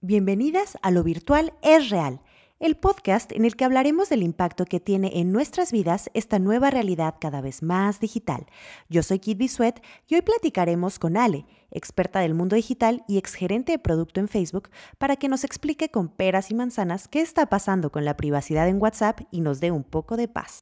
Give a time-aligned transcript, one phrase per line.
[0.00, 2.20] Bienvenidas a Lo Virtual es Real,
[2.60, 6.70] el podcast en el que hablaremos del impacto que tiene en nuestras vidas esta nueva
[6.70, 8.46] realidad cada vez más digital.
[8.88, 13.72] Yo soy Kid Bisuet y hoy platicaremos con Ale, experta del mundo digital y exgerente
[13.72, 17.90] de producto en Facebook, para que nos explique con peras y manzanas qué está pasando
[17.90, 20.60] con la privacidad en WhatsApp y nos dé un poco de paz.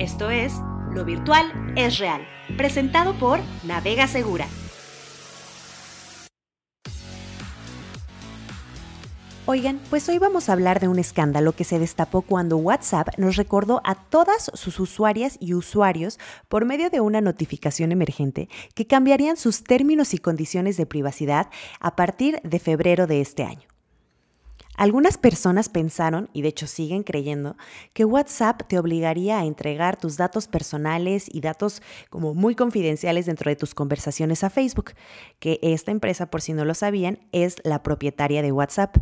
[0.00, 0.52] Esto es
[0.92, 1.46] Lo Virtual
[1.76, 2.26] es Real,
[2.56, 4.48] presentado por Navega Segura
[9.46, 13.36] Oigan, pues hoy vamos a hablar de un escándalo que se destapó cuando WhatsApp nos
[13.36, 19.36] recordó a todas sus usuarias y usuarios por medio de una notificación emergente que cambiarían
[19.36, 23.68] sus términos y condiciones de privacidad a partir de febrero de este año.
[24.76, 27.56] Algunas personas pensaron, y de hecho siguen creyendo,
[27.92, 33.50] que WhatsApp te obligaría a entregar tus datos personales y datos como muy confidenciales dentro
[33.50, 34.92] de tus conversaciones a Facebook,
[35.38, 38.96] que esta empresa, por si no lo sabían, es la propietaria de WhatsApp.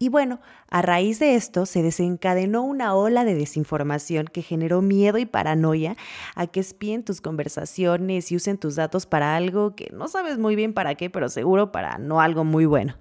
[0.00, 5.18] Y bueno, a raíz de esto se desencadenó una ola de desinformación que generó miedo
[5.18, 5.96] y paranoia
[6.36, 10.54] a que espíen tus conversaciones y usen tus datos para algo que no sabes muy
[10.54, 12.96] bien para qué, pero seguro para no algo muy bueno.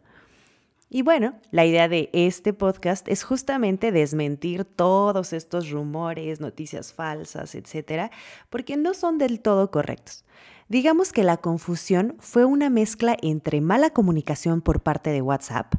[0.90, 7.54] Y bueno, la idea de este podcast es justamente desmentir todos estos rumores, noticias falsas,
[7.54, 8.10] etcétera,
[8.50, 10.26] porque no son del todo correctos.
[10.68, 15.76] Digamos que la confusión fue una mezcla entre mala comunicación por parte de WhatsApp,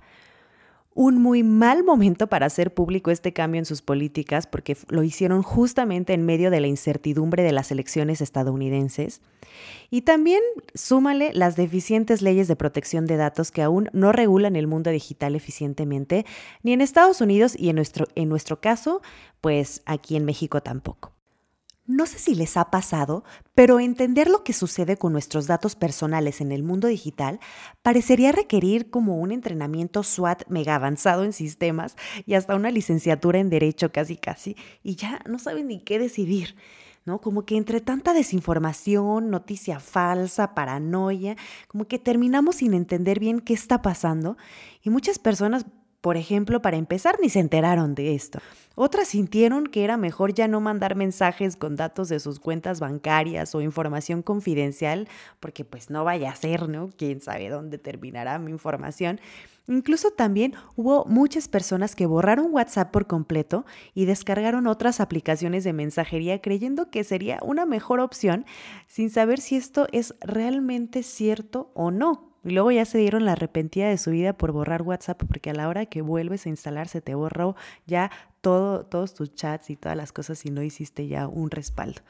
[0.99, 5.43] un muy mal momento para hacer público este cambio en sus políticas porque lo hicieron
[5.45, 9.21] justamente en medio de la incertidumbre de las elecciones estadounidenses.
[9.91, 10.43] Y también
[10.75, 15.37] súmale las deficientes leyes de protección de datos que aún no regulan el mundo digital
[15.37, 16.27] eficientemente,
[16.65, 19.01] ni en Estados Unidos y en nuestro, en nuestro caso,
[19.41, 21.17] pues aquí en México tampoco.
[21.89, 26.42] No sé si les ha pasado, pero entender lo que sucede con nuestros datos personales
[26.42, 27.41] en el mundo digital
[27.80, 33.48] parecería requerir como un entrenamiento SWAT mega avanzado en sistemas y hasta una licenciatura en
[33.48, 36.56] derecho casi casi, y ya no saben ni qué decidir.
[37.07, 37.23] ¿no?
[37.23, 43.55] Como que entre tanta desinformación, noticia falsa, paranoia, como que terminamos sin entender bien qué
[43.55, 44.36] está pasando
[44.83, 45.64] y muchas personas
[46.01, 48.39] por ejemplo, para empezar, ni se enteraron de esto.
[48.77, 53.55] Otras sintieron que era mejor ya no mandar mensajes con datos de sus cuentas bancarias
[53.55, 55.08] o información confidencial,
[55.41, 56.91] porque pues no vaya a ser, ¿no?
[56.97, 59.20] Quién sabe dónde terminará mi información.
[59.67, 65.75] Incluso también hubo muchas personas que borraron WhatsApp por completo y descargaron otras aplicaciones de
[65.75, 68.47] mensajería creyendo que sería una mejor opción
[68.87, 72.27] sin saber si esto es realmente cierto o no.
[72.45, 75.55] Y luego ya se dieron la arrepentida de su vida por borrar WhatsApp, porque a
[75.55, 77.57] la hora que vuelves a instalar se te borró
[77.87, 78.11] ya
[78.41, 82.01] todo, todos tus chats y todas las cosas y no hiciste ya un respaldo.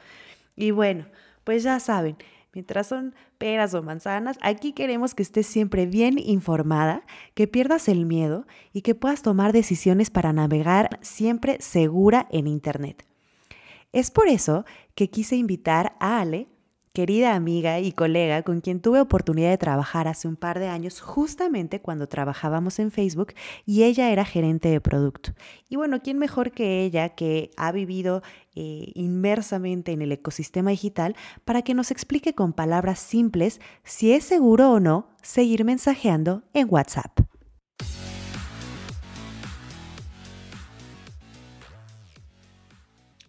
[0.55, 1.05] Y bueno,
[1.43, 2.17] pues ya saben,
[2.53, 7.03] mientras son peras o manzanas, aquí queremos que estés siempre bien informada,
[7.33, 13.05] que pierdas el miedo y que puedas tomar decisiones para navegar siempre segura en Internet.
[13.91, 14.65] Es por eso
[14.95, 16.47] que quise invitar a Ale
[16.93, 21.01] querida amiga y colega con quien tuve oportunidad de trabajar hace un par de años,
[21.01, 23.33] justamente cuando trabajábamos en Facebook
[23.65, 25.31] y ella era gerente de producto.
[25.69, 28.21] Y bueno, ¿quién mejor que ella que ha vivido
[28.55, 34.23] eh, inmersamente en el ecosistema digital para que nos explique con palabras simples si es
[34.23, 37.28] seguro o no seguir mensajeando en WhatsApp?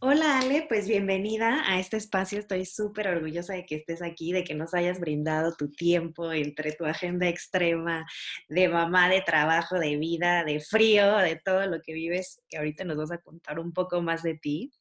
[0.03, 2.38] Hola Ale, pues bienvenida a este espacio.
[2.38, 6.72] Estoy súper orgullosa de que estés aquí, de que nos hayas brindado tu tiempo entre
[6.72, 8.06] tu agenda extrema
[8.49, 12.84] de mamá, de trabajo, de vida, de frío, de todo lo que vives, que ahorita
[12.84, 14.72] nos vas a contar un poco más de ti.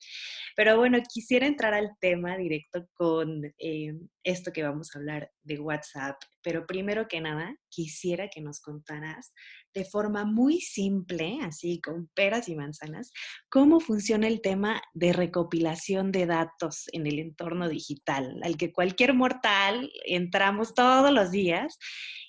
[0.56, 3.94] Pero bueno, quisiera entrar al tema directo con eh,
[4.24, 6.16] esto que vamos a hablar de WhatsApp.
[6.42, 9.34] Pero primero que nada, quisiera que nos contaras
[9.74, 13.12] de forma muy simple, así con peras y manzanas,
[13.50, 19.14] cómo funciona el tema de recopilación de datos en el entorno digital, al que cualquier
[19.14, 21.78] mortal entramos todos los días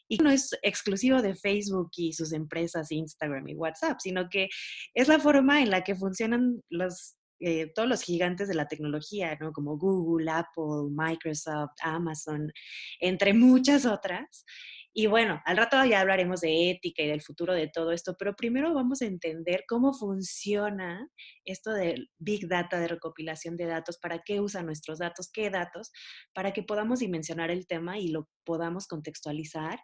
[0.08, 4.48] y no es exclusivo de Facebook y sus empresas Instagram y WhatsApp, sino que
[4.94, 9.36] es la forma en la que funcionan los eh, todos los gigantes de la tecnología,
[9.40, 9.52] ¿no?
[9.52, 12.52] Como Google, Apple, Microsoft, Amazon,
[13.00, 14.44] entre muchas otras.
[14.92, 18.34] Y bueno, al rato ya hablaremos de ética y del futuro de todo esto, pero
[18.34, 21.08] primero vamos a entender cómo funciona
[21.44, 25.92] esto del Big Data, de recopilación de datos, para qué usan nuestros datos, qué datos,
[26.34, 29.78] para que podamos dimensionar el tema y lo podamos contextualizar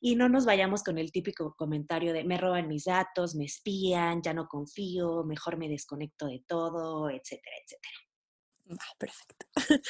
[0.00, 4.22] y no nos vayamos con el típico comentario de me roban mis datos, me espían,
[4.22, 8.88] ya no confío, mejor me desconecto de todo, etcétera, etcétera.
[8.98, 9.46] perfecto.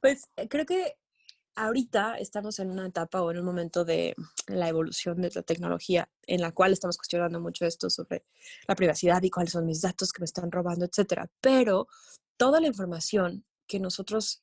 [0.00, 0.94] Pues eh, creo que
[1.54, 4.14] ahorita estamos en una etapa o en un momento de
[4.46, 8.24] la evolución de la tecnología en la cual estamos cuestionando mucho esto sobre
[8.66, 11.30] la privacidad y cuáles son mis datos que me están robando, etcétera.
[11.40, 11.88] Pero
[12.36, 14.42] toda la información que nosotros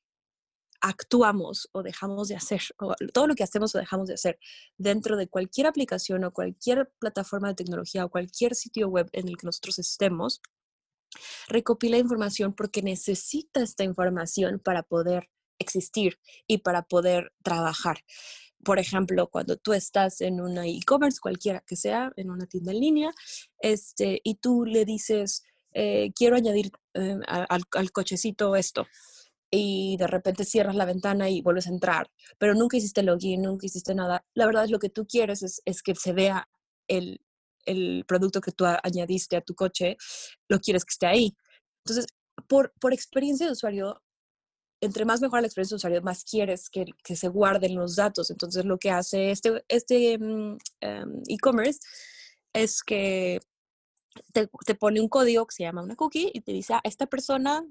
[0.81, 4.39] actuamos o dejamos de hacer, o todo lo que hacemos o dejamos de hacer
[4.77, 9.37] dentro de cualquier aplicación o cualquier plataforma de tecnología o cualquier sitio web en el
[9.37, 10.41] que nosotros estemos,
[11.47, 15.29] recopila información porque necesita esta información para poder
[15.59, 17.99] existir y para poder trabajar.
[18.63, 22.79] Por ejemplo, cuando tú estás en una e-commerce, cualquiera que sea, en una tienda en
[22.79, 23.11] línea,
[23.61, 28.85] este, y tú le dices, eh, quiero añadir eh, al, al cochecito esto,
[29.51, 33.65] y de repente cierras la ventana y vuelves a entrar, pero nunca hiciste login, nunca
[33.65, 34.23] hiciste nada.
[34.33, 36.47] La verdad es lo que tú quieres es, es que se vea
[36.87, 37.21] el,
[37.65, 39.97] el, producto que tú añadiste a tu coche,
[40.47, 41.35] lo quieres que esté ahí.
[41.83, 42.07] Entonces,
[42.47, 44.01] por, por experiencia de usuario,
[44.81, 48.29] entre más mejora la experiencia de usuario, más quieres que, que se guarden los datos.
[48.31, 50.57] Entonces, lo que hace este, este em,
[51.27, 51.79] e-commerce
[52.53, 53.39] es que
[54.33, 57.07] te, te, pone un código que se llama una cookie y te dice, ah, esta
[57.07, 57.65] persona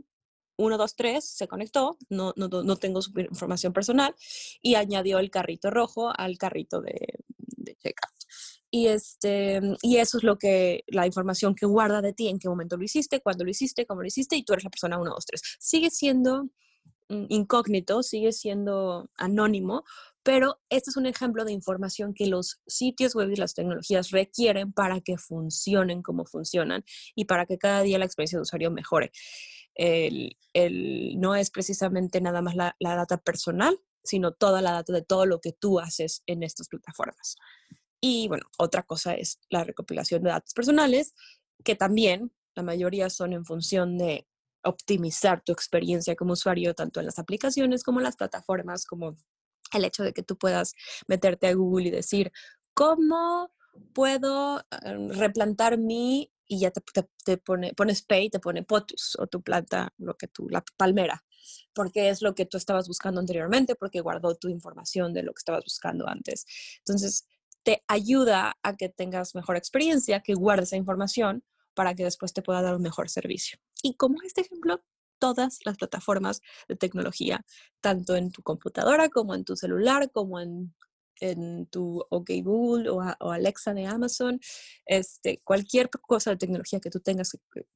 [0.59, 4.15] 1, 2, 3 se conectó, no, no, no, tengo su información personal,
[4.61, 6.99] y añadió el carrito rojo al carrito de,
[7.39, 8.13] de checkout.
[8.71, 12.49] Y, este, y eso es lo que, la información que guarda de ti, en qué
[12.49, 15.11] momento lo hiciste, cuándo lo hiciste, cómo lo hiciste, y tú eres la persona 1,
[15.11, 15.43] 2, 3.
[15.59, 16.49] Sigue siendo
[17.09, 19.85] incógnito, sigue siendo anónimo,
[20.23, 24.73] pero este es un ejemplo de información que los sitios web y las tecnologías requieren
[24.73, 26.85] para que funcionen como funcionan
[27.15, 29.11] y para que cada día la experiencia de usuario mejore.
[29.75, 30.37] El,
[31.17, 35.41] no es precisamente nada más la, data personal, sino toda la data de todo lo
[35.41, 37.37] que tú haces en estas plataformas.
[38.01, 41.15] Y bueno, otra cosa es la recopilación de datos personales,
[41.65, 44.27] que también la mayoría son en función de
[44.69, 49.17] optimizar tu experiencia como usuario, tanto en las aplicaciones como en las plataformas, como
[49.73, 50.75] el hecho de que tú puedas
[51.07, 52.33] meterte a Google y decir,
[52.75, 53.53] ¿cómo
[53.93, 56.83] puedo em, replantar mi y ya te,
[57.25, 61.23] te, pone, pones pay, te pone potus o tu planta, lo que tú, la palmera,
[61.75, 65.41] porque es lo que tú estabas buscando anteriormente, porque guardó tu información de lo que
[65.41, 66.47] estabas buscando antes.
[66.79, 67.27] Entonces,
[67.63, 71.45] te ayuda a que tengas mejor experiencia, que guardes esa información
[71.75, 73.59] para que después te pueda dar un mejor servicio.
[73.83, 74.83] Y como este ejemplo,
[75.19, 77.45] todas las plataformas de tecnología,
[77.81, 80.75] tanto en tu computadora como en tu celular, como en,
[81.71, 84.39] tu OK Google o, o, Alexa de Amazon,
[84.87, 87.67] este, cualquier cosa de tecnología que tú tengas que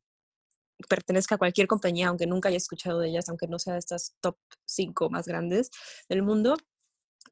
[0.88, 4.14] pertenezca a cualquier compañía, aunque nunca haya escuchado de ellas, aunque no sea de estas
[4.20, 5.70] top 5 más grandes
[6.08, 6.56] del mundo,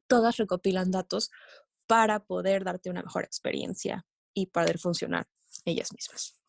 [0.07, 1.31] todas recopilan datos
[1.87, 5.27] para poder darte una mejor experiencia y poder funcionar
[5.65, 6.40] ellas mismas.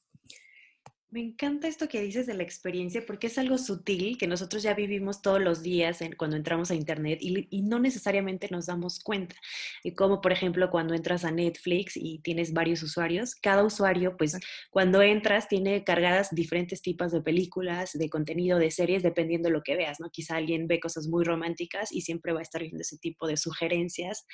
[1.13, 4.73] Me encanta esto que dices de la experiencia porque es algo sutil que nosotros ya
[4.73, 8.99] vivimos todos los días en, cuando entramos a Internet y, y, no necesariamente nos damos
[8.99, 9.37] cuenta.
[9.85, 14.39] Y como por ejemplo cuando entras a Netflix y tienes varios usuarios, cada usuario pues
[14.71, 19.63] cuando entras tiene cargadas diferentes tipos de películas, de contenido, de series, dependiendo de lo
[19.63, 20.09] que veas, ¿no?
[20.09, 23.37] Quizá alguien ve cosas muy románticas y siempre va a estar viendo ese tipo de
[23.37, 24.25] sugerencias.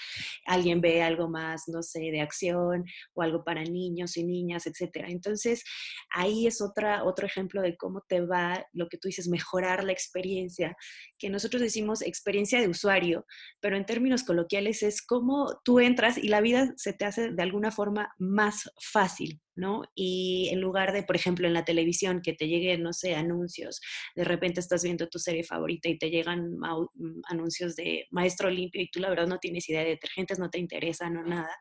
[0.46, 2.84] Alguien ve algo más, no sé, de acción
[3.14, 5.08] o algo para niños y niñas, etcétera.
[5.08, 5.64] Entonces
[6.10, 9.93] ahí es otra, otro ejemplo de cómo te va, lo que tú dices, mejorar la
[9.93, 10.76] experiencia,
[11.19, 13.26] que nosotros decimos experiencia de usuario,
[13.61, 17.43] pero en términos coloquiales es cómo tú entras y la vida se te hace de
[17.43, 19.83] alguna forma más fácil, ¿no?
[19.95, 23.81] Y en lugar de, por ejemplo, en la televisión, que te lleguen, no sé, anuncios,
[24.14, 28.83] de repente estás viendo tu serie favorita y te llegan mm, anuncios de maestro limpio
[28.83, 31.54] y tú la verdad no tienes idea de detergentes, no te interesan o nada,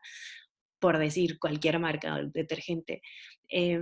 [0.78, 3.02] por decir cualquier marca detergente.
[3.50, 3.80] Eh,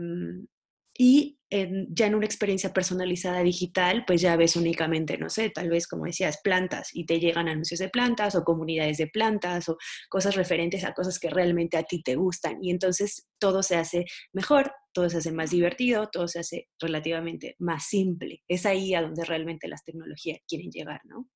[0.98, 5.68] y en, ya en una experiencia personalizada digital, pues ya ves únicamente, no sé, tal
[5.68, 9.76] vez como decías, plantas y te llegan anuncios de plantas o comunidades de plantas o
[10.08, 12.58] cosas referentes a cosas que realmente a ti te gustan.
[12.62, 17.54] Y entonces todo se hace mejor, todo se hace más divertido, todo se hace relativamente
[17.58, 18.42] más simple.
[18.48, 21.28] Es ahí a donde realmente las tecnologías quieren llegar, ¿no?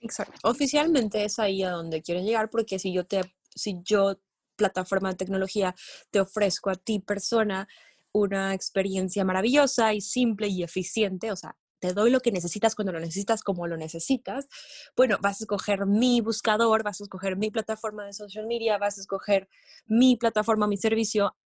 [0.00, 0.38] Exacto.
[0.44, 3.20] Oficialmente es ahí a donde quieren llegar porque si yo te,
[3.54, 4.20] si yo
[4.56, 5.74] plataforma de tecnología
[6.10, 7.68] te ofrezco a ti persona
[8.16, 12.92] una experiencia maravillosa y simple y eficiente, o sea, te doy lo que necesitas cuando
[12.92, 14.48] lo necesitas, como lo necesitas,
[14.96, 18.96] bueno, vas a escoger mi buscador, vas a escoger mi plataforma de social media, vas
[18.96, 19.48] a escoger
[19.84, 21.36] mi plataforma, mi servicio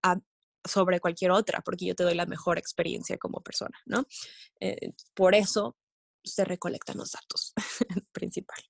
[0.64, 4.06] sobre cualquier otra, porque yo te doy la mejor experiencia como persona, ¿no?
[4.60, 5.76] Eh, por eso
[6.22, 7.52] se recolectan los datos
[8.12, 8.69] principal.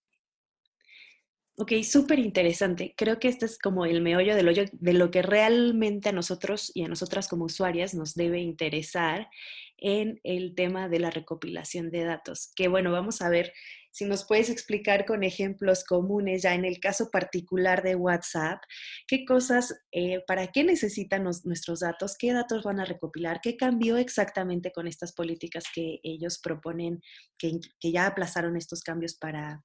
[1.61, 2.95] Ok, súper interesante.
[2.97, 6.73] Creo que este es como el meollo del hoyo de lo que realmente a nosotros
[6.75, 9.29] y a nosotras como usuarias nos debe interesar
[9.77, 12.51] en el tema de la recopilación de datos.
[12.57, 13.53] Que bueno, vamos a ver
[13.91, 18.63] si nos puedes explicar con ejemplos comunes, ya en el caso particular de WhatsApp,
[19.07, 23.99] qué cosas, eh, para qué necesitan nuestros datos, qué datos van a recopilar, qué cambió
[23.99, 27.03] exactamente con estas políticas que ellos proponen,
[27.37, 29.63] que, que ya aplazaron estos cambios para,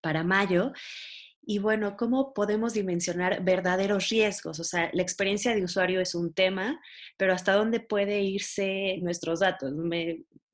[0.00, 0.72] para mayo.
[1.42, 4.60] Y bueno, ¿cómo podemos dimensionar verdaderos riesgos?
[4.60, 6.80] O sea, la experiencia de usuario es un tema,
[7.16, 9.72] pero ¿hasta dónde puede irse nuestros datos?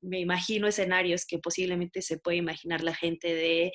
[0.07, 3.71] Me imagino escenarios que posiblemente se puede imaginar la gente de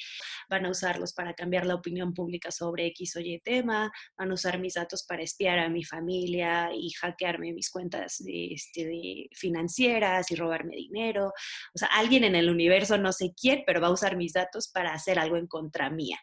[0.49, 4.35] van a usarlos para cambiar la opinión pública sobre X o Y tema, van a
[4.35, 10.35] usar mis datos para espiar a mi familia y hackearme mis cuentas este, financieras y
[10.37, 11.33] robarme dinero.
[11.75, 14.69] O sea, alguien en el universo, no sé quién, pero va a usar mis datos
[14.69, 16.19] para hacer algo en contra mía.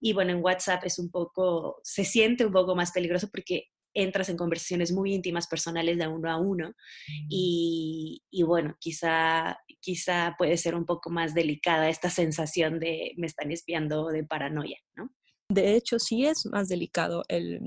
[0.00, 4.28] Y bueno, en WhatsApp es un poco, se siente un poco más peligroso porque entras
[4.28, 6.68] en conversaciones muy íntimas, personales de uno a uno.
[6.68, 7.26] Mm.
[7.28, 13.26] Y, y, bueno, quizá, quizá puede ser un poco más delicada esta sensación de me
[13.26, 15.10] están espiando de paranoia, ¿no?
[15.48, 17.60] De hecho, sí es más delicado el,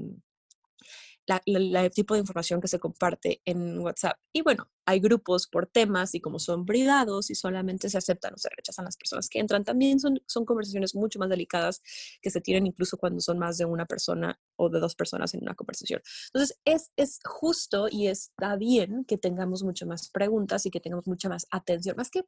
[1.46, 4.18] el tipo de información que se comparte en WhatsApp.
[4.32, 8.38] Y bueno, hay grupos por temas y como son privados y solamente se aceptan o
[8.38, 11.82] se rechazan las personas que entran, también son, son conversaciones mucho más delicadas
[12.22, 15.42] que se tienen incluso cuando son más de una persona o de dos personas en
[15.42, 16.02] una conversación.
[16.28, 21.08] Entonces, es, es justo y está bien que tengamos mucho más preguntas y que tengamos
[21.08, 22.24] mucha más atención, más que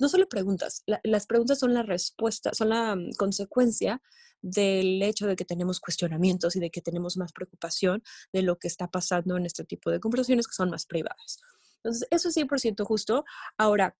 [0.00, 4.02] no solo preguntas, las preguntas son la respuesta, son la mm, consecuencia
[4.42, 8.02] del hecho de que tenemos cuestionamientos y de que tenemos más preocupación
[8.32, 11.38] de lo que está pasando en este tipo de conversaciones que son más privadas.
[11.82, 13.24] Entonces, eso es 100% justo.
[13.58, 13.96] Ahora,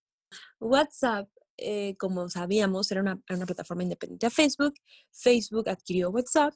[0.61, 1.28] WhatsApp
[1.61, 4.75] eh, como sabíamos, era una, plataforma independiente a Facebook.
[5.11, 6.55] Facebook adquirió WhatsApp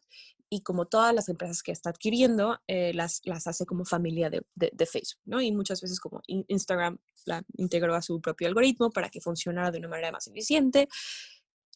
[0.48, 4.42] y como todas las empresas que está adquiriendo, eh, las, las hace como familia de,
[4.54, 5.40] de, Facebook, ¿no?
[5.40, 9.78] Y muchas veces como Instagram la integró a su propio algoritmo para que funcionara de
[9.78, 10.88] una manera más eficiente,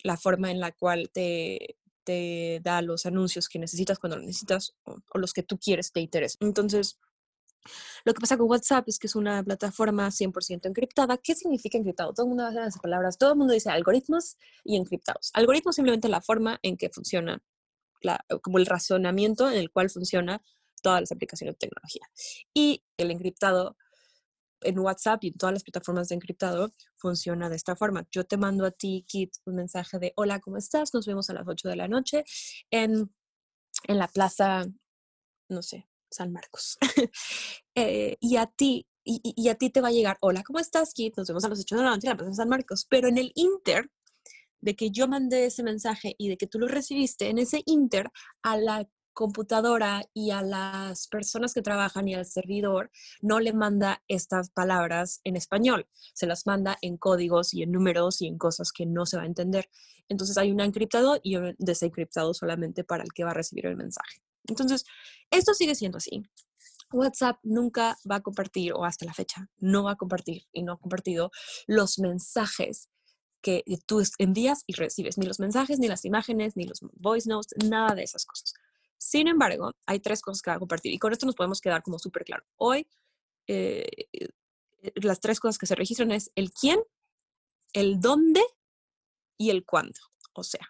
[0.03, 4.75] la forma en la cual te, te da los anuncios que necesitas cuando lo necesitas
[4.85, 6.47] o, o los que tú quieres te interesan.
[6.47, 6.99] Entonces,
[8.05, 11.19] lo que pasa con WhatsApp es que es una plataforma 100% encriptada.
[11.19, 12.13] ¿Qué significa encriptado?
[12.13, 15.31] Todo el mundo hace palabras, todo el mundo dice algoritmos y encriptados.
[15.35, 17.43] Algoritmos simplemente la forma en que funciona,
[18.43, 20.43] como el razonamiento en el cual funciona
[20.83, 22.09] todas las aplicaciones de tecnología.
[22.55, 23.77] Y el encriptado
[24.63, 28.07] en WhatsApp y en todas las plataformas de encriptado funciona de esta forma.
[28.11, 30.95] Yo te mando a ti, Kit, un mensaje de hola, ¿cómo estás?
[30.95, 32.25] Nos vemos a las 8 de la noche
[32.71, 33.15] en,
[33.85, 34.67] en la plaza,
[35.49, 36.79] no sé, San Marcos.
[37.81, 41.17] Eh, y a ti, y, a ti te va a llegar, hola, ¿cómo estás, Kit?
[41.17, 42.89] Nos vemos a las 8 de la noche en la San Marcos.
[42.91, 43.89] Pero en el Inter,
[44.61, 48.11] de que yo mandé ese mensaje y de que tú lo recibiste, en ese Inter,
[48.43, 48.89] a la
[49.19, 55.21] computadora y a las personas que trabajan y al servidor no le manda estas palabras
[55.25, 59.07] en español, se las manda en códigos y en números y en cosas que no
[59.07, 59.69] se va a entender.
[60.09, 63.77] Entonces hay un encriptado y un desencriptado solamente para el que va a recibir el
[63.77, 64.23] mensaje.
[64.47, 64.85] Entonces,
[65.31, 66.23] esto sigue siendo así.
[66.93, 70.73] WhatsApp nunca va a compartir, o hasta la fecha, no va a compartir y no
[70.73, 71.31] ha compartido
[71.67, 72.89] los mensajes
[73.43, 77.53] que tú envías y recibes, ni los mensajes, ni las imágenes, ni los voice notes,
[77.69, 78.55] nada de esas cosas.
[78.97, 81.83] Sin embargo, hay tres cosas que va a compartir y con esto nos podemos quedar
[81.83, 82.45] como súper claro.
[82.57, 82.89] Hoy,
[83.47, 84.29] eh, eh,
[84.97, 86.81] las tres cosas que se registran es el quién,
[87.75, 88.43] el dónde
[89.37, 90.01] y el cuándo.
[90.33, 90.69] O sea,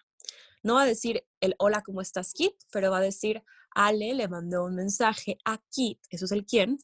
[0.61, 2.53] no va a decir el hola, ¿cómo estás, Kit?
[2.71, 6.77] Pero va a decir Ale le mandó un mensaje a Kit, eso es el quién,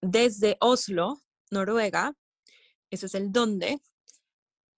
[0.00, 2.14] desde Oslo, Noruega,
[2.90, 3.80] eso es el dónde,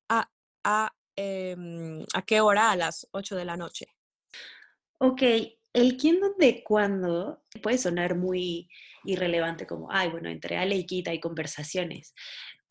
[0.09, 0.31] a,
[0.65, 2.71] a, em, ¿a qué hora?
[2.71, 3.87] A las 8 de la noche.
[4.99, 5.23] Ok,
[5.73, 8.69] el quién, dónde, cuándo puede sonar muy
[9.05, 12.15] irrelevante como, ay, bueno, entre Ale y Kit hay conversaciones,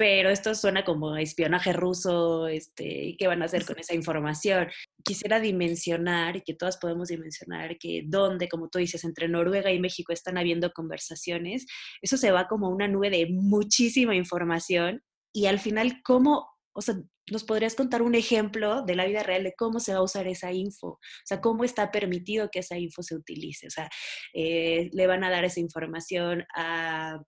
[0.02, 4.68] pero esto suena como espionaje ruso, este, ¿qué van a hacer con esa información?
[5.04, 9.80] Quisiera dimensionar, y que todas podemos dimensionar, que donde, como tú dices, entre Noruega y
[9.80, 11.68] México están habiendo conversaciones,
[12.02, 16.96] eso se va como una nube de muchísima información y al final, ¿cómo, o sea,
[17.32, 20.26] nos podrías contar un ejemplo de la vida real de cómo se va a usar
[20.26, 23.88] esa info, o sea, cómo está permitido que esa info se utilice, o sea,
[24.34, 27.22] eh, le van a dar esa información a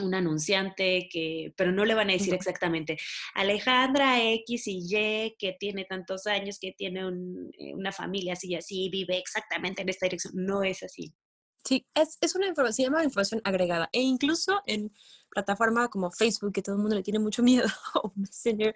[0.00, 2.96] un anunciante que, pero no le van a decir exactamente,
[3.34, 8.54] Alejandra X y Y, que tiene tantos años, que tiene eh, una familia así y
[8.54, 10.34] así, vive exactamente en esta dirección.
[10.36, 11.14] No es así.
[11.66, 13.88] Sí, es, es una información, se llama información agregada.
[13.92, 14.92] E incluso en
[15.30, 18.72] plataforma como Facebook, que todo el mundo le tiene mucho miedo, o Messenger,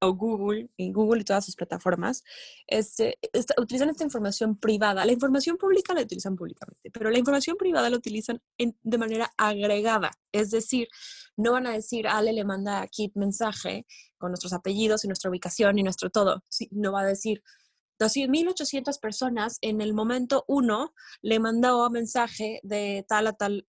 [0.00, 2.22] o Google, y Google y todas sus plataformas,
[2.68, 3.18] este,
[3.58, 5.04] utilizan esta información privada.
[5.04, 10.12] La información pública la utilizan públicamente, pero la información privada la utilizan de manera agregada.
[10.30, 10.86] Es decir,
[11.36, 13.86] no van a decir, Ale le manda a Kit mensaje
[14.18, 16.44] con nuestros apellidos y nuestra ubicación y nuestro todo.
[16.48, 17.42] Sí, no va a decir,
[18.00, 23.66] 2.800 personas en el momento uno le mandó mensaje de tal a tal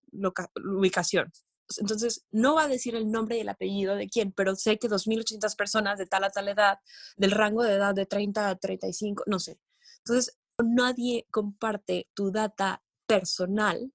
[0.55, 1.31] ubicación.
[1.77, 4.89] Entonces, no va a decir el nombre y el apellido de quién, pero sé que
[4.89, 6.79] 2.800 personas de tal a tal edad,
[7.17, 9.59] del rango de edad de 30 a 35, no sé.
[9.99, 13.91] Entonces, nadie comparte tu data personal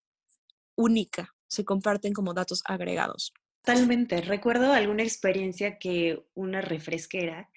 [0.74, 3.32] única, se comparten como datos agregados.
[3.62, 4.20] Totalmente.
[4.20, 7.50] Recuerdo alguna experiencia que una refresquera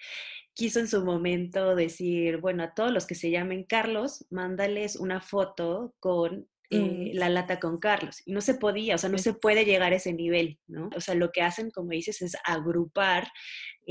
[0.59, 5.21] quiso en su momento decir, bueno, a todos los que se llamen Carlos, mándales una
[5.21, 7.17] foto con eh, mm.
[7.17, 8.21] la lata con Carlos.
[8.25, 10.89] Y no se podía, o sea, no se puede llegar a ese nivel, ¿no?
[10.97, 13.31] O sea, lo que hacen, como dices, es agrupar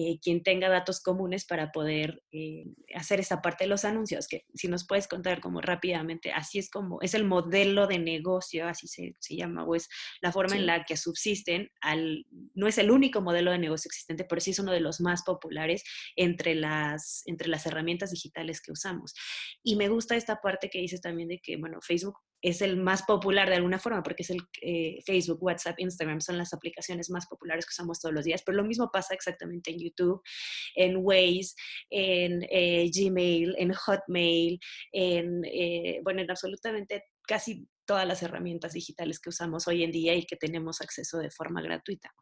[0.01, 4.47] eh, quien tenga datos comunes para poder eh, hacer esa parte de los anuncios, que
[4.55, 8.87] si nos puedes contar como rápidamente, así es como, es el modelo de negocio, así
[8.87, 9.89] se, se llama, o es
[10.21, 14.25] la forma en la que subsisten, al, no es el único modelo de negocio existente,
[14.25, 15.83] pero sí es uno de los más populares
[16.15, 19.15] entre las, entre las herramientas digitales que usamos.
[19.65, 23.03] Y me gusta esta parte que dices también de que, bueno, Facebook es el más
[23.03, 27.27] popular de alguna forma, porque es el eh, Facebook, WhatsApp, Instagram, son las aplicaciones más
[27.27, 30.23] populares que usamos todos los días, pero lo mismo pasa exactamente en YouTube,
[30.75, 31.55] en Waze,
[31.91, 34.59] en eh, Gmail, en Hotmail,
[34.93, 40.15] en, eh, bueno, en absolutamente casi todas las herramientas digitales que usamos hoy en día
[40.15, 42.13] y que tenemos acceso de forma gratuita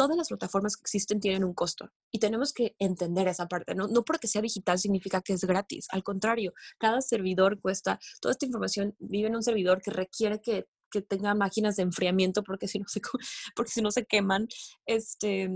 [0.00, 3.74] todas las plataformas que existen tienen un costo y tenemos que entender esa parte.
[3.74, 3.86] ¿no?
[3.86, 8.46] no porque sea digital significa que es gratis, al contrario, cada servidor cuesta, toda esta
[8.46, 12.78] información vive en un servidor que requiere que, que tenga máquinas de enfriamiento porque si
[12.78, 13.02] no se,
[13.54, 14.48] porque si no se queman,
[14.86, 15.50] este,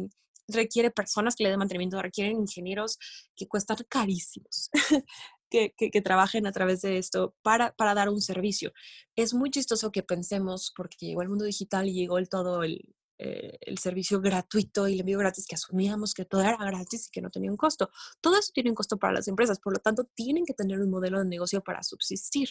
[0.48, 2.98] requiere personas que le den mantenimiento, requieren ingenieros
[3.36, 4.70] que cuestan carísimos.
[5.50, 8.72] Que, que, que, trabajen a través de esto para, para, dar un servicio.
[9.14, 12.92] Es muy chistoso que pensemos, porque llegó el mundo digital y llegó el todo el,
[13.16, 17.10] eh, el servicio gratuito y el envío gratis, que asumíamos que todo era gratis y
[17.10, 17.90] que no tenía un costo.
[18.20, 20.90] Todo eso tiene un costo para las empresas, por lo tanto, tienen que tener un
[20.90, 22.50] modelo de negocio para subsistir.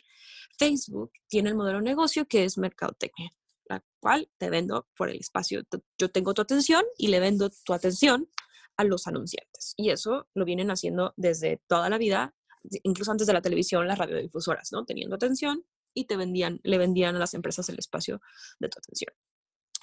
[0.57, 3.31] Facebook tiene el modelo de negocio que es mercadotecnia,
[3.65, 5.63] la cual te vendo por el espacio.
[5.97, 8.29] Yo tengo tu atención y le vendo tu atención
[8.77, 9.73] a los anunciantes.
[9.77, 12.35] Y eso lo vienen haciendo desde toda la vida,
[12.83, 14.85] incluso antes de la televisión, las radiodifusoras, ¿no?
[14.85, 18.21] Teniendo atención y te vendían, le vendían a las empresas el espacio
[18.59, 19.13] de tu atención.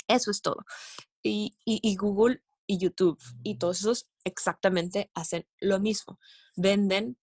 [0.09, 0.65] Eso es todo.
[1.23, 1.55] Y,
[1.97, 6.19] Google y YouTube y todos esos exactamente hacen lo mismo.
[6.57, 7.17] Venden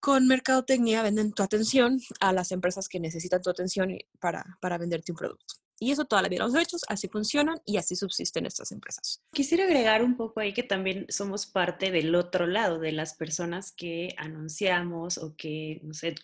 [0.00, 5.12] con mercadotecnia, venden tu atención a las empresas que necesitan tu atención para, para venderte
[5.12, 5.61] un producto.
[5.82, 9.20] Y eso toda la vida los hechos, así funcionan y así subsisten estas empresas.
[9.32, 13.72] Quisiera agregar un poco ahí que también somos parte del otro lado, de las personas
[13.72, 16.14] que anunciamos o que, no sé,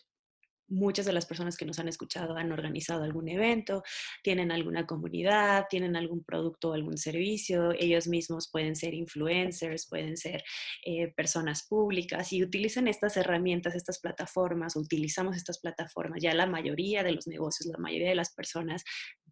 [0.68, 3.82] muchas de las personas que nos han escuchado han organizado algún evento,
[4.22, 10.16] tienen alguna comunidad, tienen algún producto o algún servicio, ellos mismos pueden ser influencers, pueden
[10.16, 10.44] ser
[10.84, 17.02] eh, personas públicas y utilizan estas herramientas, estas plataformas, utilizamos estas plataformas, ya la mayoría
[17.02, 18.84] de los negocios, la mayoría de las personas,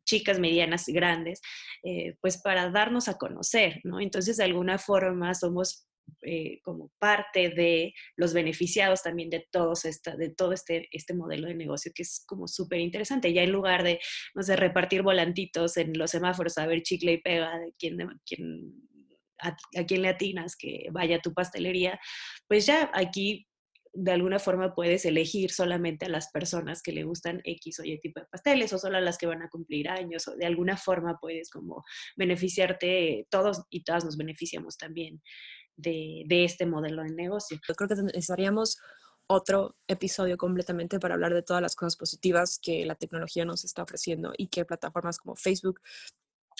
[0.06, 1.42] chicas, medianas, grandes,
[1.82, 4.00] eh, pues para darnos a conocer, ¿no?
[4.00, 5.86] Entonces, de alguna forma somos
[6.22, 11.48] eh, como parte de los beneficiados también de, todos esta, de todo este, este modelo
[11.48, 13.32] de negocio que es como súper interesante.
[13.32, 14.00] Ya en lugar de,
[14.34, 18.72] no sé, repartir volantitos en los semáforos a ver chicle y pega de quién, quién
[19.40, 21.98] a, quién le atinas que vaya a tu pastelería,
[22.48, 23.46] pues ya aquí
[23.96, 27.98] de alguna forma puedes elegir solamente a las personas que le gustan X o Y
[27.98, 30.76] tipo de pasteles o solo a las que van a cumplir años o de alguna
[30.76, 31.84] forma puedes como
[32.16, 35.22] beneficiarte, todos y todas nos beneficiamos también
[35.76, 37.58] de, este modelo de negocio.
[37.66, 38.78] Yo creo que necesitaríamos
[39.28, 43.82] otro episodio completamente para hablar de todas las cosas positivas que la tecnología nos está
[43.82, 45.80] ofreciendo y que plataformas como Facebook,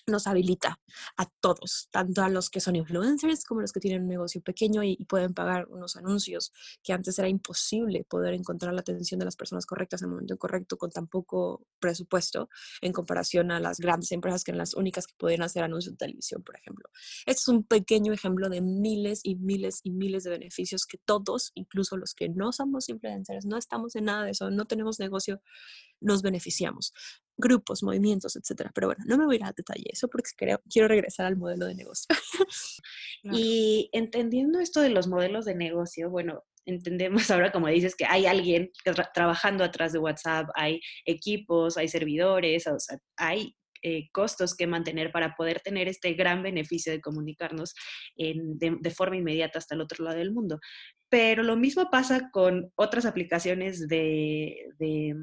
[0.06, 0.80] nos habilita
[1.16, 4.40] a todos, tanto a los que son influencers como a los que tienen un negocio
[4.40, 9.24] pequeño y, pueden pagar unos anuncios que antes era imposible poder encontrar la atención de
[9.24, 12.48] las personas correctas en el momento correcto con tan poco presupuesto
[12.80, 15.98] en comparación a las grandes empresas que eran las únicas que podían hacer anuncios de
[15.98, 16.90] televisión, por ejemplo.
[17.24, 21.52] Este es un pequeño ejemplo de miles y miles y miles de beneficios que todos,
[21.54, 25.40] incluso los que no somos influencers, no estamos en nada de eso, no tenemos negocio,
[26.00, 26.92] nos beneficiamos
[27.36, 28.70] grupos, movimientos, etcétera.
[28.74, 31.36] Pero bueno, no me voy a ir a detalle eso porque creo, quiero regresar al
[31.36, 32.06] modelo de negocio.
[33.24, 38.26] Y entendiendo esto de los modelos de negocio, bueno, entendemos ahora, como dices, que hay
[38.26, 38.70] alguien
[39.14, 45.12] trabajando atrás de WhatsApp, hay equipos, hay servidores, o sea, hay eh, costos que mantener
[45.12, 47.74] para poder tener este gran beneficio de comunicarnos
[48.16, 50.58] de, forma inmediata hasta el otro lado del mundo.
[51.08, 55.14] Pero lo mismo pasa con otras aplicaciones de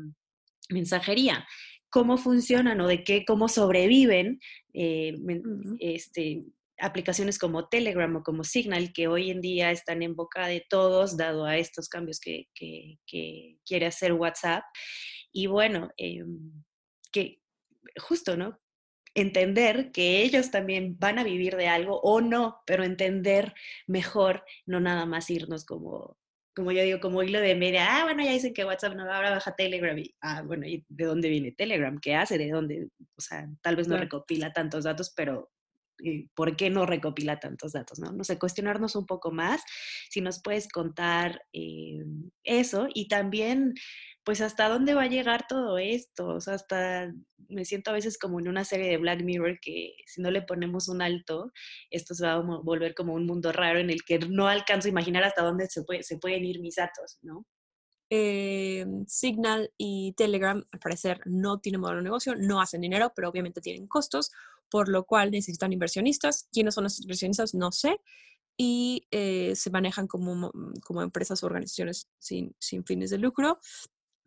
[0.70, 1.46] mensajería
[1.94, 4.40] cómo funcionan o de qué, cómo sobreviven
[4.74, 5.14] eh,
[5.80, 6.44] este,
[6.80, 11.18] aplicaciones como Telegram o como Signal, que hoy en día están en boca de todos,
[11.18, 12.48] dado a estos cambios que,
[13.64, 14.64] quiere hacer WhatsApp.
[15.32, 16.64] Y bueno, em,
[17.12, 17.40] que
[18.02, 18.60] justo, ¿no?
[19.14, 23.54] Entender que ellos también van a vivir de algo o no, pero entender
[23.86, 26.18] mejor, no nada más irnos como
[26.56, 29.32] como yo digo, como hilo de media, ah, bueno, ya dicen que WhatsApp no, ahora
[29.32, 29.98] baja Telegram.
[29.98, 31.98] Y, ah, bueno, ¿y de dónde viene Telegram?
[32.00, 32.38] ¿Qué hace?
[32.38, 32.90] ¿De dónde?
[33.16, 35.52] O sea, tal vez no recopila tantos datos, pero
[36.04, 38.00] eh, ¿por qué no recopila tantos datos?
[38.00, 39.62] No, no sé, cuestionarnos un poco más,
[40.10, 42.04] si nos puedes contar eh,
[42.44, 43.74] eso y también,
[44.24, 47.12] pues, hasta dónde va a llegar todo esto, o sea, hasta
[47.54, 50.42] me siento a veces como en una serie de Black Mirror que si no le
[50.42, 51.52] ponemos un alto,
[51.90, 54.92] esto se va a volver como un mundo raro en el que no alcanzo a
[54.92, 55.84] imaginar hasta dónde se,
[56.18, 57.46] pueden ir mis datos, ¿no?
[58.10, 63.30] Eh, Signal y Telegram, al parecer, no tienen modelo de negocio, no hacen dinero, pero
[63.30, 64.32] obviamente tienen costos,
[64.70, 66.48] por lo cual necesitan inversionistas.
[66.52, 67.56] ¿Quiénes son los inversionistas?
[67.56, 68.00] No sé.
[68.56, 70.52] Y eh, se manejan como,
[70.84, 73.60] como empresas o organizaciones sin fines de lucro,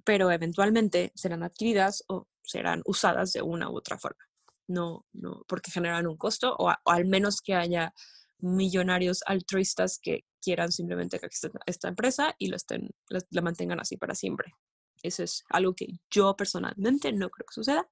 [0.07, 4.25] pero eventualmente serán adquiridas o serán usadas de una u otra forma.
[4.69, 7.93] No, no, porque generan un costo, o, al menos que haya
[8.39, 13.97] millonarios altruistas que quieran simplemente que exista esta empresa y lo estén, la mantengan así
[13.97, 14.55] para siempre.
[15.03, 17.89] Eso es algo que yo personalmente no creo que suceda,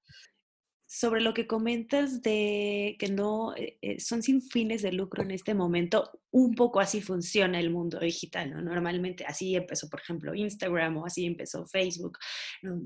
[0.87, 5.31] sobre lo que comentas de que no eh, eh, son sin fines de lucro en
[5.31, 8.61] este momento, un poco así funciona el mundo digital, ¿no?
[8.61, 12.17] Normalmente así empezó, por ejemplo, Instagram o así empezó Facebook,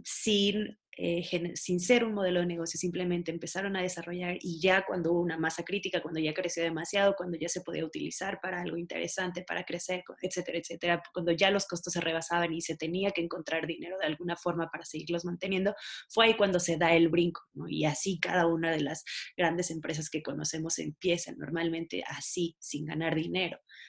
[0.03, 1.23] sin eh,
[1.55, 5.37] sin ser un modelo de negocio, simplemente empezaron a desarrollar y ya cuando hubo una
[5.37, 9.63] masa crítica, cuando ya creció demasiado, cuando ya se podía utilizar para algo interesante, para
[9.63, 13.97] crecer, etcétera, etcétera, cuando ya los costos se rebasaban y se tenía que encontrar dinero
[13.97, 15.73] de alguna forma para seguirlos manteniendo,
[16.09, 17.43] fue ahí cuando se da el brinco.
[17.69, 19.05] Y así cada una de las
[19.37, 23.38] grandes empresas que conocemos empiezan normalmente así, sin ganar dinero.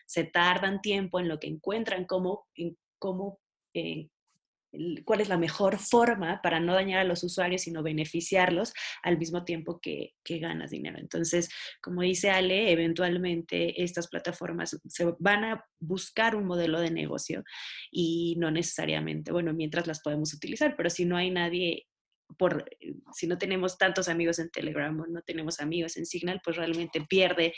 [0.06, 3.38] Se tardan tiempo en lo que encuentran cómo, en cómo
[3.74, 4.08] eh,
[5.04, 9.44] cuál es la mejor forma para no dañar a los usuarios, sino beneficiarlos al mismo
[9.44, 10.98] tiempo que, ganas dinero.
[10.98, 11.50] Entonces,
[11.82, 17.42] como dice Ale, eventualmente estas plataformas se van a buscar un modelo de negocio
[17.90, 21.88] y no necesariamente, bueno, mientras las podemos utilizar, pero si no hay nadie
[22.38, 26.40] por, eh, si no tenemos tantos amigos en Telegram o no tenemos amigos en Signal,
[26.44, 27.54] pues realmente pierde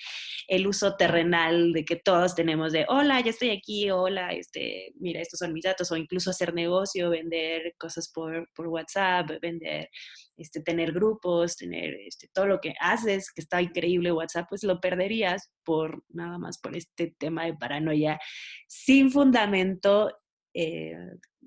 [0.48, 5.20] el uso terrenal de que todos tenemos de, hola, ya estoy aquí, hola, este, mira,
[5.20, 9.88] estos son mis datos, o incluso hacer negocio, vender cosas por, por WhatsApp, vender,
[10.36, 14.80] este, tener grupos, tener este, todo lo que haces, que está increíble WhatsApp, pues lo
[14.80, 18.18] perderías por nada más por este tema de paranoia
[18.66, 20.10] sin fundamento
[20.54, 20.96] eh,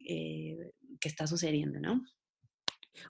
[0.07, 2.01] eh, que está sucediendo, ¿no?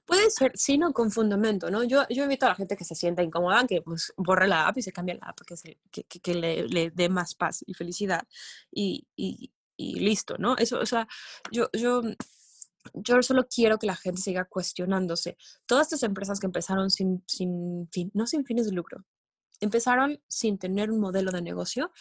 [0.06, 1.84] Puede ser, sí, no con fundamento, ¿no?
[1.84, 4.78] Yo, yo invito a la gente que se sienta incómoda, que pues borre la app
[4.78, 8.24] y se cambie la app, que, que, que, le, le, dé más paz y felicidad
[8.72, 10.58] y, y, y, listo, ¿no?
[10.58, 11.08] Eso, o sea,
[11.52, 12.02] yo, yo,
[12.94, 15.38] yo solo quiero que la gente siga cuestionándose.
[15.66, 19.06] Todas estas empresas que empezaron sin, sin fin, no sin fines de lucro,
[19.60, 21.92] empezaron sin tener un modelo de negocio,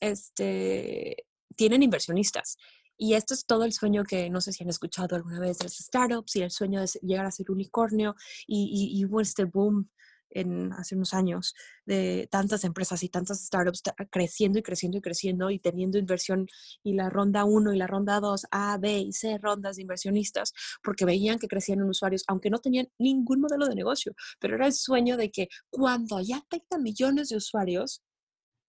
[0.00, 2.58] este, tienen inversionistas
[2.98, 5.64] y esto es todo el sueño que no sé si han escuchado alguna vez de
[5.64, 8.14] las startups y el sueño de llegar a ser unicornio
[8.46, 9.90] y, y, hubo este boom
[10.30, 11.54] en, hace unos años
[11.84, 16.46] de tantas empresas y tantas startups creciendo y creciendo y creciendo y teniendo inversión
[16.82, 20.52] y la ronda 1 y la ronda 2, A, B y C rondas de inversionistas
[20.82, 24.66] porque veían que crecían en usuarios, aunque no tenían ningún modelo de negocio, pero era
[24.66, 28.02] el sueño de que cuando ya tengan millones de usuarios,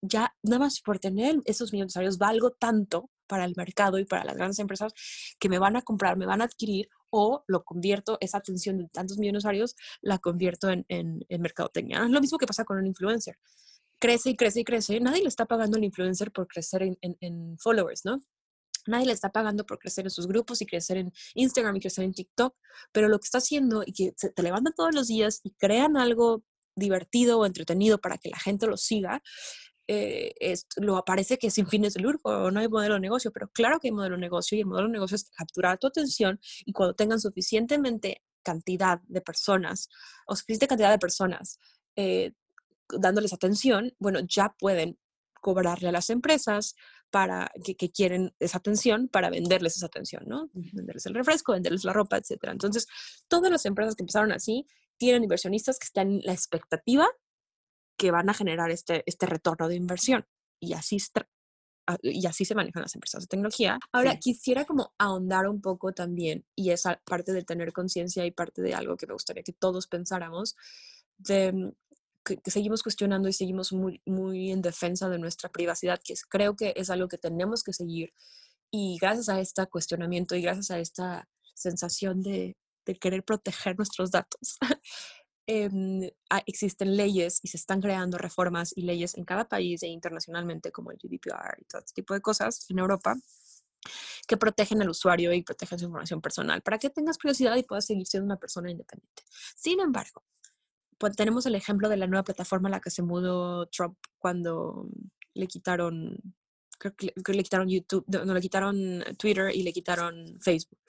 [0.02, 4.06] ya nada más por tener esos millones de usuarios valgo tanto para el mercado y
[4.06, 4.94] para las grandes empresas
[5.40, 8.88] que me van a comprar, me van a adquirir o lo convierto, esa atención de
[8.90, 12.04] tantos millones de usuarios, la convierto en, en, en mercadotecnia.
[12.04, 13.38] Es lo mismo que pasa con un influencer.
[14.00, 15.00] Crece y crece y crece.
[15.00, 18.20] Nadie le está pagando al influencer por crecer en, en followers, ¿no?
[18.88, 22.06] Nadie le está pagando por crecer en sus grupos y crecer en Instagram y crecer
[22.06, 22.56] en TikTok,
[22.92, 26.44] pero lo que está haciendo y que te levantan todos los días y crean algo
[26.76, 29.22] divertido o entretenido para que la gente lo siga,
[29.88, 30.34] eh,
[30.78, 33.80] lo aparece que es sin fines de lucro, no hay modelo de negocio, pero claro
[33.80, 36.74] que hay modelo de negocio y el modelo de negocio es capturar tu atención y
[36.74, 39.90] cuando tengan suficientemente cantidad de personas
[40.26, 41.60] o suficiente cantidad de personas
[41.96, 42.34] eh,
[42.90, 44.98] dándoles atención, bueno, ya pueden
[45.42, 46.76] cobrarle a las empresas
[47.10, 50.50] para que, que, quieren esa atención para venderles esa atención, ¿no?
[50.54, 52.52] Venderles el refresco, venderles la ropa, etcétera.
[52.52, 52.88] Entonces,
[53.30, 54.66] todas las empresas que empezaron así
[54.98, 57.08] tienen inversionistas que están en la expectativa
[57.98, 60.26] que van a generar este, este retorno de inversión.
[60.60, 61.00] Y así
[62.02, 63.80] y así se manejan las empresas de tecnología.
[63.92, 68.62] Ahora, quisiera como ahondar un poco también, y es parte de tener conciencia y parte
[68.62, 70.56] de algo que me gustaría que todos pensáramos,
[71.18, 71.72] de mm,
[72.24, 76.74] que, seguimos cuestionando y seguimos muy, muy en defensa de nuestra privacidad, que creo que
[76.76, 78.14] es algo que tenemos que seguir.
[78.70, 84.12] Y gracias a este cuestionamiento y gracias a esta sensación de, de querer proteger nuestros
[84.12, 84.58] datos,
[85.48, 86.12] eh,
[86.46, 90.92] existen leyes y se están creando reformas y leyes en cada país e internacionalmente, como
[90.92, 93.16] el GDPR y todo este tipo de cosas en Europa,
[94.28, 97.86] que protegen al usuario y protegen su información personal para que tengas curiosidad y puedas
[97.86, 99.24] seguir siendo una persona independiente.
[99.56, 100.24] Sin embargo,
[100.98, 104.90] pues tenemos el ejemplo de la nueva plataforma a la que se mudó Trump cuando
[105.34, 106.18] le quitaron,
[106.78, 110.80] creo que le, quitaron YouTube, no, le quitaron Twitter y le quitaron Facebook,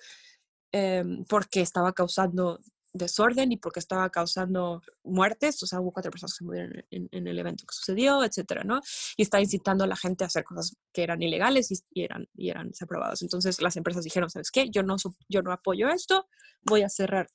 [0.72, 2.58] em, porque estaba causando
[2.98, 7.38] desorden y porque estaba causando muertes, o sea, hubo cuatro personas que murieron en, el
[7.38, 8.80] evento que sucedió, etcétera, ¿no?
[9.16, 12.50] Y está incitando a la gente a hacer cosas que eran ilegales y, eran, y
[12.50, 13.22] eran desaprobadas.
[13.22, 14.68] Entonces las empresas dijeron, ¿sabes qué?
[14.70, 14.96] Yo no,
[15.28, 16.28] yo no apoyo esto,
[16.62, 17.28] voy a cerrar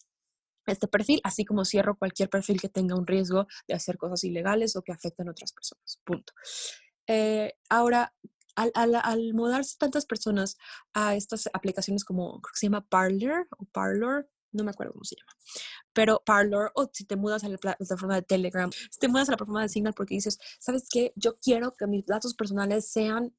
[0.67, 4.75] este perfil, así como cierro cualquier perfil que tenga un riesgo de hacer cosas ilegales
[4.75, 5.99] o que afecten a otras personas.
[6.05, 6.33] Punto.
[7.07, 8.13] Eh, ahora,
[8.55, 10.57] al, al, al, mudarse tantas personas
[10.93, 15.03] a estas aplicaciones como, creo que se llama Parler o Parlor, no me acuerdo cómo
[15.03, 15.31] se llama,
[15.93, 19.31] pero Parlor, o si te mudas a la plataforma de Telegram, si te mudas a
[19.31, 21.13] la plataforma de Signal porque dices, ¿sabes qué?
[21.15, 23.33] Yo quiero que mis datos personales sean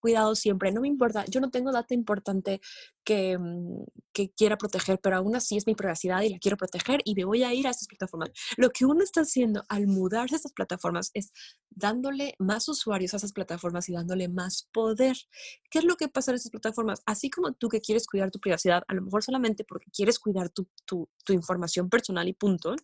[0.00, 2.60] cuidado siempre, no me importa, yo no tengo data importante
[3.04, 7.00] que, mm, que, quiera proteger, pero aún así es mi privacidad y la quiero proteger
[7.04, 8.30] y me voy a ir a estas plataformas.
[8.56, 11.32] Lo que uno está haciendo al mudarse a estas plataformas es
[11.70, 15.16] dándole más usuarios a esas plataformas y dándole más poder.
[15.70, 17.02] ¿Qué es lo que pasa en estas plataformas?
[17.06, 20.50] Así como tú que quieres cuidar tu privacidad, a lo mejor solamente porque quieres cuidar
[20.50, 22.74] tu, tu, tu información personal y punto,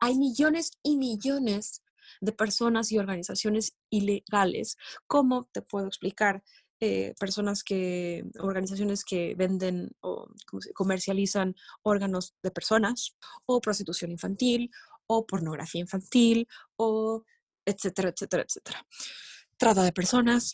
[0.00, 1.82] hay millones y millones
[2.20, 4.76] de personas y organizaciones ilegales.
[5.06, 6.42] ¿Cómo te puedo explicar?
[6.80, 10.28] Eh, personas que, organizaciones que venden o
[10.74, 13.16] comercializan órganos de personas,
[13.46, 14.70] o prostitución infantil,
[15.08, 17.24] o pornografía infantil, o
[17.66, 18.86] etcétera, etcétera, etcétera.
[19.56, 20.52] Trata de personas.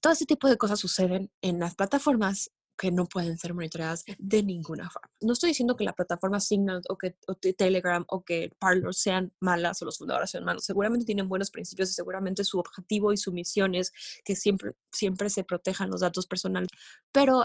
[0.00, 4.42] Todo ese tipo de cosas suceden en las plataformas que no pueden ser monitoreadas de
[4.42, 5.10] ninguna forma.
[5.20, 7.14] No estoy diciendo que la plataforma Signal o que
[7.52, 10.64] Telegram o que Parler sean malas o los fundadores sean malos.
[10.64, 13.92] Seguramente tienen buenos principios y seguramente su objetivo y su misión es
[14.24, 16.70] que siempre, siempre se protejan los datos personales.
[17.12, 17.42] Pero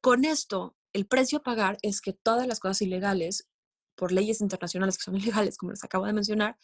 [0.00, 3.46] con esto, el precio a pagar es que todas las cosas ilegales,
[3.94, 6.56] por leyes internacionales que son ilegales, como les acabo de mencionar,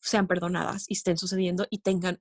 [0.00, 2.20] sean perdonadas y estén sucediendo y tengan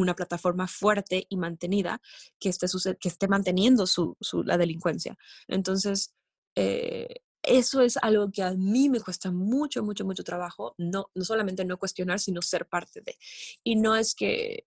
[0.00, 2.00] una plataforma fuerte y mantenida
[2.38, 2.66] que esté,
[2.98, 5.16] que esté manteniendo su, la delincuencia.
[5.46, 6.14] Entonces,
[6.54, 11.24] eh, eso es algo que a mí me cuesta mucho, mucho, mucho trabajo, no, no
[11.24, 13.16] solamente no cuestionar, sino ser parte de.
[13.64, 14.64] Y no es que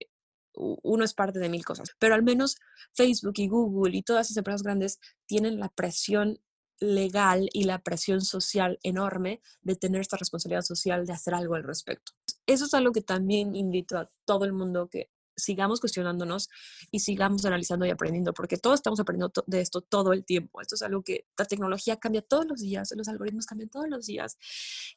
[0.54, 2.58] uno es parte de mil cosas, pero al menos
[2.94, 6.40] Facebook y Google y todas esas empresas grandes tienen la presión
[6.80, 11.64] legal y la presión social enorme de tener esta responsabilidad social de hacer algo al
[11.64, 12.12] respecto.
[12.48, 16.50] Eso es algo que también invito a todo el mundo que sigamos cuestionándonos
[16.92, 20.62] y sigamos analizando y aprendiendo, porque todos estamos aprendiendo de esto todo el tiempo.
[20.62, 24.06] Esto es algo que la tecnología cambia todos los días, los algoritmos cambian todos los
[24.06, 24.38] días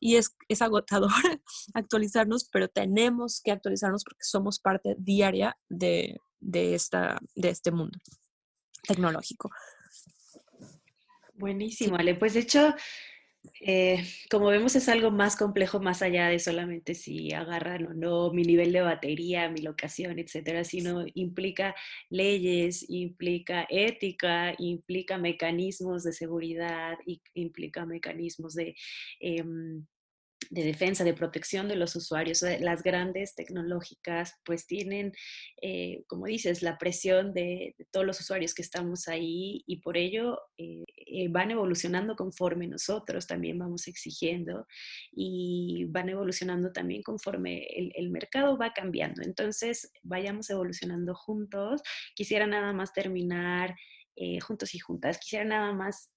[0.01, 1.11] y es, es agotador
[1.75, 7.99] actualizarnos, pero tenemos que actualizarnos porque somos parte diaria de, de, esta, de este mundo
[8.87, 9.51] tecnológico.
[11.35, 12.15] Buenísimo, Ale.
[12.15, 12.75] Pues de hecho,
[13.61, 18.33] eh, como vemos es algo más complejo más allá de solamente si agarran o no
[18.33, 21.75] mi nivel de batería, mi locación, etcétera, sino implica
[22.11, 26.99] leyes, implica ética, implica mecanismos de seguridad,
[27.35, 28.75] implica mecanismos de
[29.21, 29.87] em,
[30.51, 32.43] de defensa, de protección de los usuarios.
[32.61, 35.13] Las grandes tecnológicas pues tienen,
[35.61, 40.39] eh, como dices, la presión de, todos los usuarios que estamos ahí y por ello
[40.59, 44.67] eh, eh, van evolucionando conforme nosotros también vamos exigiendo
[45.13, 49.23] y van evolucionando también conforme el, el mercado va cambiando.
[49.23, 51.83] Entonces, vayamos evolucionando juntos.
[52.15, 53.75] Quisiera nada más terminar.
[54.47, 55.19] juntos y juntas.
[55.19, 56.09] Quisiera nada más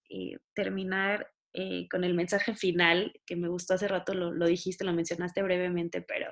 [0.53, 1.27] terminar
[1.59, 5.41] eh, con el mensaje final, que me gustó hace rato, lo, lo, dijiste, lo mencionaste
[5.41, 6.31] brevemente, pero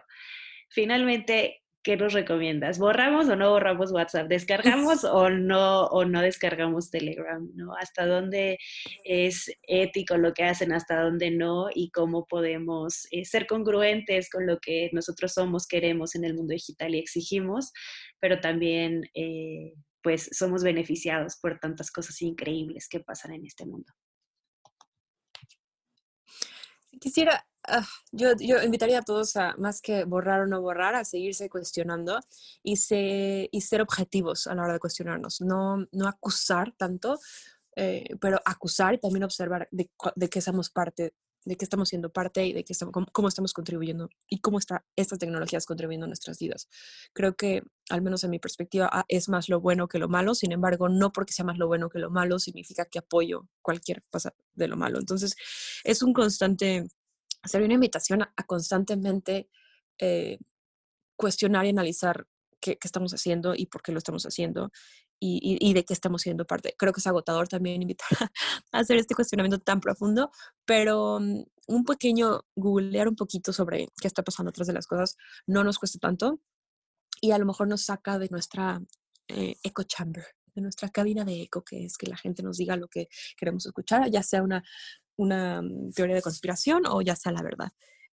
[0.69, 2.77] finalmente, ¿qué nos recomiendas?
[2.77, 4.27] ¿Borramos o no borramos WhatsApp?
[4.27, 7.49] ¿Descargamos o no, o no descargamos Telegram?
[7.55, 7.73] ¿no?
[7.73, 8.59] ¿Hasta dónde
[9.03, 11.69] es ético lo que hacen, hasta dónde no?
[11.73, 16.53] Y cómo podemos eh, ser congruentes con lo que nosotros somos, queremos en el mundo
[16.53, 17.71] digital y exigimos,
[18.19, 19.09] pero también...
[19.15, 23.91] Eh, pues somos beneficiados por tantas cosas increíbles que pasan en este mundo.
[26.99, 31.05] Quisiera ah, yo, yo, invitaría a todos a, más que borrar o no borrar, a
[31.05, 32.19] seguirse cuestionando
[32.63, 37.19] y, se, y ser objetivos a la hora de cuestionarnos, no, no acusar tanto,
[37.75, 41.13] eh, pero acusar y también observar de, de qué somos parte
[41.45, 44.83] de qué estamos siendo parte y de qué estamos, cómo, estamos contribuyendo y cómo está
[44.95, 46.67] estas tecnologías contribuyendo a nuestras vidas.
[47.13, 50.33] Creo que, al menos en mi perspectiva, ah, es más lo bueno que lo malo.
[50.33, 54.03] Sin embargo, no porque sea más lo bueno que lo malo significa que apoyo cualquier
[54.09, 54.99] cosa de lo malo.
[54.99, 55.35] Entonces,
[55.83, 56.87] es un constante,
[57.43, 59.47] hacer una invitación a, constantemente
[59.99, 60.39] eh,
[61.15, 62.27] cuestionar y analizar
[62.59, 64.71] qué, estamos haciendo y por qué lo estamos haciendo
[65.19, 66.75] y, de qué estamos siendo parte.
[66.77, 68.07] Creo que es agotador también invitar
[68.71, 70.31] a hacer este cuestionamiento tan profundo,
[70.65, 75.17] pero mm, un pequeño googlear un poquito sobre qué está pasando atrás de las cosas
[75.47, 76.39] no nos cuesta tanto
[77.21, 78.81] y a lo mejor nos saca de nuestra
[79.27, 82.75] eh, echo chamber, de nuestra cabina de eco, que es que la gente nos diga
[82.75, 84.63] lo que queremos escuchar, ya sea una,
[85.17, 87.71] una mm, teoría de conspiración o ya sea la verdad.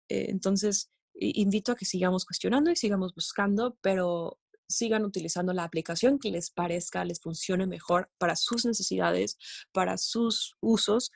[0.07, 4.39] Eh, entonces, invito a que sigamos cuestionando y sigamos buscando, pero
[4.71, 9.37] sigan utilizando la aplicación que les parezca, les funcione mejor para sus necesidades,
[9.71, 11.11] para sus usos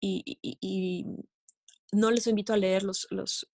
[0.00, 1.06] y,
[1.90, 3.08] no les invito a leer los,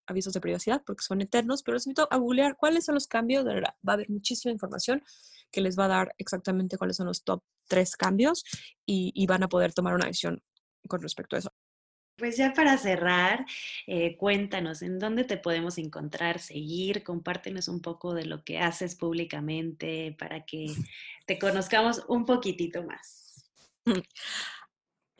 [0.08, 3.46] avisos de privacidad porque son eternos, pero les invito a googlear cuáles son los cambios.
[3.46, 5.04] De verdad, va a haber muchísima información
[5.52, 8.44] que les va a dar exactamente cuáles son los top tres cambios
[8.88, 10.42] y van a poder tomar una decisión
[10.88, 11.54] con respecto a eso.
[12.24, 13.46] Pues ya para cerrar,
[13.86, 18.96] eh, cuéntanos en dónde te podemos encontrar, seguir, compártenos un poco de lo que haces
[18.96, 20.68] públicamente para que
[21.26, 23.44] te conozcamos un poquitito más.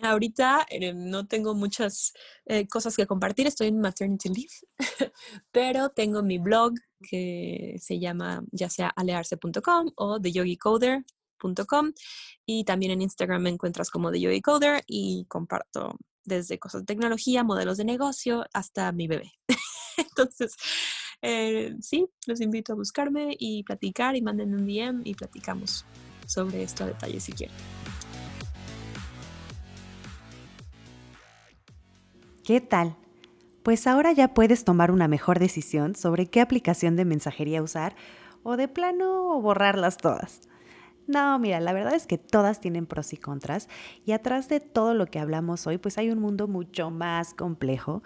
[0.02, 2.14] Ahorita eh, no tengo muchas
[2.46, 4.54] eh, cosas que compartir, estoy en maternity leave,
[5.52, 11.92] pero tengo mi blog que se llama ya sea alearse.com o theyogicoder.com
[12.46, 17.78] y también en Instagram me encuentras como TheYogiCoder y comparto desde cosas de tecnología, modelos
[17.78, 19.34] de negocio, hasta mi bebé.
[19.98, 20.56] Entonces,
[21.22, 25.86] eh, sí, los invito a buscarme y platicar y manden un DM y platicamos
[26.26, 27.56] sobre esto a detalle si quieren.
[32.44, 32.98] ¿Qué tal?
[33.64, 37.96] Pues ahora ya puedes tomar una mejor decisión sobre qué aplicación de mensajería usar
[38.44, 40.42] o de plano borrarlas todas.
[41.08, 43.68] No, mira, la verdad es que todas tienen pros y contras
[44.06, 48.04] y atrás de todo lo que hablamos hoy, pues hay un mundo mucho más complejo,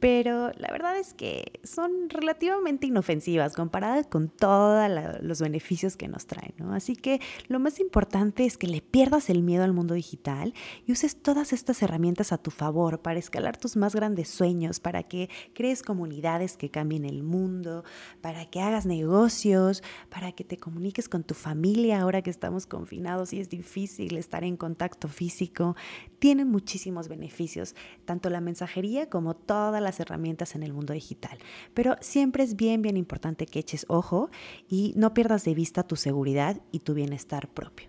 [0.00, 4.88] pero la verdad es que son relativamente inofensivas comparadas con todos
[5.20, 6.72] los beneficios que nos traen, ¿no?
[6.72, 10.54] Así que lo más importante es que le pierdas el miedo al mundo digital
[10.86, 15.02] y uses todas estas herramientas a tu favor para escalar tus más grandes sueños, para
[15.02, 17.84] que crees comunidades que cambien el mundo,
[18.20, 23.32] para que hagas negocios, para que te comuniques con tu familia ahora que estamos confinados
[23.32, 25.76] y es difícil estar en contacto físico.
[26.18, 31.38] Tienen muchísimos beneficios, tanto la mensajería como toda la las herramientas en el mundo digital.
[31.74, 34.30] Pero siempre es bien, bien importante que eches ojo
[34.68, 37.88] y no pierdas de vista tu seguridad y tu bienestar propio.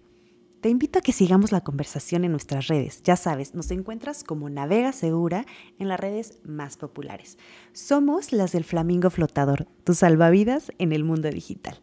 [0.62, 3.02] Te invito a que sigamos la conversación en nuestras redes.
[3.04, 5.46] Ya sabes, nos encuentras como Navega Segura
[5.78, 7.38] en las redes más populares.
[7.72, 11.80] Somos las del Flamingo Flotador, tu salvavidas en el mundo digital.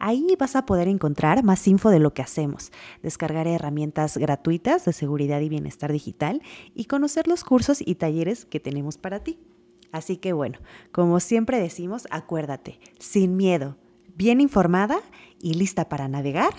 [0.00, 4.92] Ahí vas a poder encontrar más info de lo que hacemos, descargar herramientas gratuitas de
[4.92, 6.42] seguridad y bienestar digital
[6.74, 9.38] y conocer los cursos y talleres que tenemos para ti.
[9.92, 10.58] Así que bueno,
[10.92, 13.76] como siempre decimos, acuérdate, sin miedo,
[14.14, 15.00] bien informada
[15.40, 16.52] y lista para navegar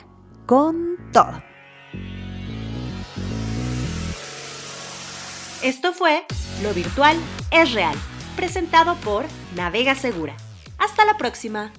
[0.46, 1.44] con todo.
[5.64, 6.24] Esto fue
[6.62, 7.18] Lo Virtual
[7.52, 7.96] es Real,
[8.36, 10.36] presentado por Navega Segura.
[10.78, 11.74] Hasta la próxima.